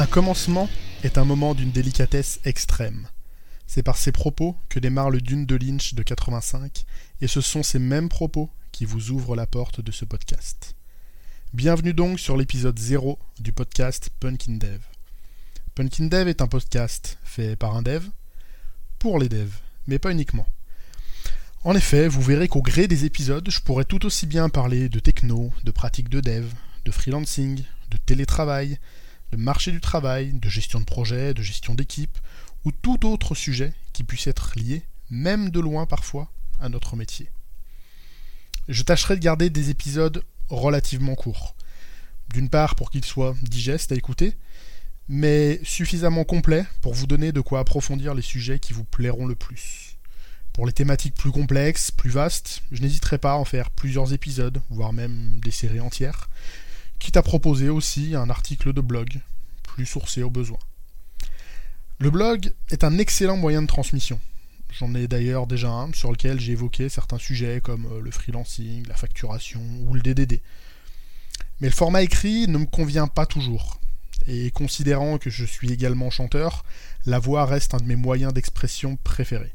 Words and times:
Un 0.00 0.06
commencement 0.06 0.66
est 1.04 1.18
un 1.18 1.26
moment 1.26 1.54
d'une 1.54 1.72
délicatesse 1.72 2.40
extrême. 2.44 3.06
C'est 3.66 3.82
par 3.82 3.98
ces 3.98 4.12
propos 4.12 4.56
que 4.70 4.78
démarre 4.78 5.10
le 5.10 5.20
Dune 5.20 5.44
de 5.44 5.56
Lynch 5.56 5.92
de 5.92 6.02
85, 6.02 6.86
et 7.20 7.26
ce 7.26 7.42
sont 7.42 7.62
ces 7.62 7.78
mêmes 7.78 8.08
propos 8.08 8.48
qui 8.72 8.86
vous 8.86 9.10
ouvrent 9.10 9.36
la 9.36 9.46
porte 9.46 9.82
de 9.82 9.92
ce 9.92 10.06
podcast. 10.06 10.74
Bienvenue 11.52 11.92
donc 11.92 12.18
sur 12.18 12.38
l'épisode 12.38 12.78
0 12.78 13.18
du 13.40 13.52
podcast 13.52 14.08
Punkin 14.20 14.54
Dev. 14.54 14.80
Punkin 15.74 16.06
Dev 16.06 16.28
est 16.28 16.40
un 16.40 16.48
podcast 16.48 17.18
fait 17.22 17.54
par 17.54 17.76
un 17.76 17.82
dev, 17.82 18.06
pour 18.98 19.18
les 19.18 19.28
devs, 19.28 19.58
mais 19.86 19.98
pas 19.98 20.12
uniquement. 20.12 20.46
En 21.62 21.74
effet, 21.74 22.08
vous 22.08 22.22
verrez 22.22 22.48
qu'au 22.48 22.62
gré 22.62 22.88
des 22.88 23.04
épisodes, 23.04 23.50
je 23.50 23.60
pourrais 23.60 23.84
tout 23.84 24.06
aussi 24.06 24.24
bien 24.24 24.48
parler 24.48 24.88
de 24.88 24.98
techno, 24.98 25.52
de 25.62 25.70
pratiques 25.70 26.08
de 26.08 26.20
dev, 26.20 26.46
de 26.86 26.90
freelancing, 26.90 27.62
de 27.90 27.98
télétravail, 27.98 28.78
de 29.32 29.36
marché 29.36 29.72
du 29.72 29.80
travail, 29.80 30.32
de 30.32 30.48
gestion 30.48 30.80
de 30.80 30.84
projet, 30.84 31.34
de 31.34 31.42
gestion 31.42 31.74
d'équipe, 31.74 32.18
ou 32.64 32.72
tout 32.72 33.06
autre 33.06 33.34
sujet 33.34 33.72
qui 33.92 34.04
puisse 34.04 34.26
être 34.26 34.52
lié, 34.56 34.82
même 35.10 35.50
de 35.50 35.60
loin 35.60 35.86
parfois, 35.86 36.30
à 36.60 36.68
notre 36.68 36.96
métier. 36.96 37.30
Je 38.68 38.82
tâcherai 38.82 39.16
de 39.16 39.20
garder 39.20 39.50
des 39.50 39.70
épisodes 39.70 40.22
relativement 40.48 41.14
courts. 41.14 41.54
D'une 42.32 42.48
part 42.48 42.74
pour 42.74 42.90
qu'ils 42.90 43.04
soient 43.04 43.34
digestes 43.42 43.92
à 43.92 43.96
écouter, 43.96 44.36
mais 45.08 45.60
suffisamment 45.64 46.24
complets 46.24 46.64
pour 46.80 46.94
vous 46.94 47.08
donner 47.08 47.32
de 47.32 47.40
quoi 47.40 47.58
approfondir 47.58 48.14
les 48.14 48.22
sujets 48.22 48.60
qui 48.60 48.72
vous 48.72 48.84
plairont 48.84 49.26
le 49.26 49.34
plus. 49.34 49.96
Pour 50.52 50.66
les 50.66 50.72
thématiques 50.72 51.14
plus 51.14 51.32
complexes, 51.32 51.90
plus 51.90 52.10
vastes, 52.10 52.62
je 52.70 52.82
n'hésiterai 52.82 53.18
pas 53.18 53.32
à 53.32 53.36
en 53.36 53.44
faire 53.44 53.70
plusieurs 53.70 54.12
épisodes, 54.12 54.62
voire 54.70 54.92
même 54.92 55.40
des 55.40 55.50
séries 55.50 55.80
entières, 55.80 56.28
quitte 57.00 57.16
à 57.16 57.22
proposer 57.22 57.70
aussi 57.70 58.14
un 58.14 58.30
article 58.30 58.72
de 58.72 58.80
blog, 58.80 59.20
plus 59.64 59.86
sourcé 59.86 60.22
au 60.22 60.30
besoin. 60.30 60.58
Le 61.98 62.10
blog 62.10 62.52
est 62.70 62.84
un 62.84 62.98
excellent 62.98 63.36
moyen 63.36 63.62
de 63.62 63.66
transmission. 63.66 64.20
J'en 64.78 64.94
ai 64.94 65.08
d'ailleurs 65.08 65.46
déjà 65.46 65.70
un 65.70 65.92
sur 65.92 66.12
lequel 66.12 66.38
j'ai 66.38 66.52
évoqué 66.52 66.88
certains 66.88 67.18
sujets 67.18 67.60
comme 67.60 67.86
euh, 67.86 68.00
le 68.00 68.10
freelancing, 68.10 68.86
la 68.86 68.94
facturation 68.94 69.60
ou 69.86 69.94
le 69.94 70.00
DDD. 70.00 70.40
Mais 71.60 71.68
le 71.68 71.74
format 71.74 72.02
écrit 72.02 72.46
ne 72.46 72.58
me 72.58 72.66
convient 72.66 73.08
pas 73.08 73.26
toujours. 73.26 73.80
Et 74.26 74.50
considérant 74.50 75.18
que 75.18 75.30
je 75.30 75.44
suis 75.44 75.72
également 75.72 76.10
chanteur, 76.10 76.64
la 77.06 77.18
voix 77.18 77.46
reste 77.46 77.74
un 77.74 77.78
de 77.78 77.84
mes 77.84 77.96
moyens 77.96 78.32
d'expression 78.32 78.96
préférés. 79.02 79.54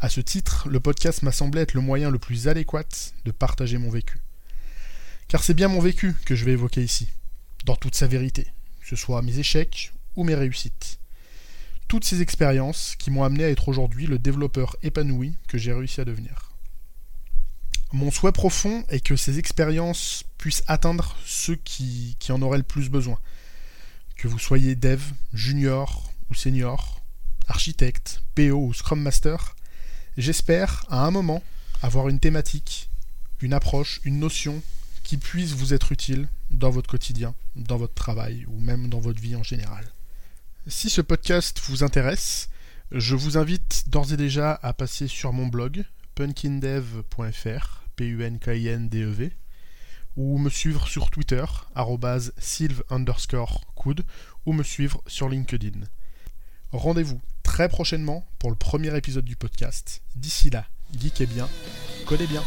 À 0.00 0.08
ce 0.08 0.20
titre, 0.20 0.68
le 0.68 0.80
podcast 0.80 1.22
m'a 1.22 1.32
semblé 1.32 1.60
être 1.60 1.74
le 1.74 1.80
moyen 1.80 2.10
le 2.10 2.18
plus 2.18 2.48
adéquat 2.48 2.84
de 3.24 3.30
partager 3.32 3.78
mon 3.78 3.90
vécu. 3.90 4.20
Car 5.28 5.44
c'est 5.44 5.54
bien 5.54 5.68
mon 5.68 5.80
vécu 5.80 6.14
que 6.24 6.34
je 6.34 6.46
vais 6.46 6.52
évoquer 6.52 6.82
ici, 6.82 7.08
dans 7.66 7.76
toute 7.76 7.94
sa 7.94 8.06
vérité, 8.06 8.46
que 8.80 8.88
ce 8.88 8.96
soit 8.96 9.20
mes 9.20 9.38
échecs 9.38 9.92
ou 10.16 10.24
mes 10.24 10.34
réussites. 10.34 10.98
Toutes 11.86 12.04
ces 12.04 12.22
expériences 12.22 12.96
qui 12.98 13.10
m'ont 13.10 13.24
amené 13.24 13.44
à 13.44 13.50
être 13.50 13.68
aujourd'hui 13.68 14.06
le 14.06 14.18
développeur 14.18 14.76
épanoui 14.82 15.36
que 15.46 15.58
j'ai 15.58 15.72
réussi 15.72 16.00
à 16.00 16.06
devenir. 16.06 16.52
Mon 17.92 18.10
souhait 18.10 18.32
profond 18.32 18.84
est 18.88 19.00
que 19.00 19.16
ces 19.16 19.38
expériences 19.38 20.24
puissent 20.38 20.62
atteindre 20.66 21.16
ceux 21.24 21.56
qui, 21.56 22.16
en 22.30 22.40
auraient 22.40 22.58
le 22.58 22.64
plus 22.64 22.88
besoin. 22.88 23.18
Que 24.16 24.28
vous 24.28 24.38
soyez 24.38 24.74
dev, 24.76 25.02
junior 25.32 26.10
ou 26.30 26.34
senior, 26.34 27.02
architecte, 27.46 28.22
PO 28.34 28.66
ou 28.66 28.74
Scrum 28.74 29.00
Master, 29.00 29.56
j'espère 30.16 30.84
à 30.88 31.06
un 31.06 31.10
moment 31.10 31.42
avoir 31.82 32.08
une 32.08 32.20
thématique, 32.20 32.90
une 33.40 33.52
approche, 33.52 34.00
une 34.04 34.18
notion 34.18 34.62
qui 35.08 35.16
puisse 35.16 35.52
vous 35.52 35.72
être 35.72 35.90
utile 35.90 36.28
dans 36.50 36.68
votre 36.68 36.90
quotidien, 36.90 37.34
dans 37.56 37.78
votre 37.78 37.94
travail 37.94 38.44
ou 38.46 38.60
même 38.60 38.90
dans 38.90 39.00
votre 39.00 39.22
vie 39.22 39.36
en 39.36 39.42
général. 39.42 39.90
Si 40.66 40.90
ce 40.90 41.00
podcast 41.00 41.62
vous 41.64 41.82
intéresse, 41.82 42.50
je 42.92 43.16
vous 43.16 43.38
invite 43.38 43.84
d'ores 43.86 44.12
et 44.12 44.18
déjà 44.18 44.52
à 44.62 44.74
passer 44.74 45.08
sur 45.08 45.32
mon 45.32 45.46
blog 45.46 45.86
punkindev.fr, 46.14 47.84
p 47.96 48.10
e 48.12 49.30
ou 50.18 50.36
me 50.36 50.50
suivre 50.50 50.86
sur 50.86 51.08
Twitter 51.08 51.46
@sylve 52.36 52.82
ou 54.44 54.52
me 54.52 54.62
suivre 54.62 55.02
sur 55.06 55.30
LinkedIn. 55.30 55.86
Rendez-vous 56.72 57.22
très 57.42 57.70
prochainement 57.70 58.28
pour 58.38 58.50
le 58.50 58.56
premier 58.56 58.94
épisode 58.94 59.24
du 59.24 59.36
podcast. 59.36 60.02
D'ici 60.16 60.50
là, 60.50 60.66
geekez 61.00 61.24
bien, 61.24 61.48
codez 62.04 62.26
bien. 62.26 62.42